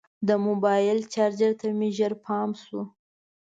د 0.27 0.29
موبایل 0.45 0.99
چارجر 1.13 1.51
ته 1.59 1.67
مې 1.79 1.89
ژر 1.97 2.13
پام 2.25 2.49
شو. 2.63 2.81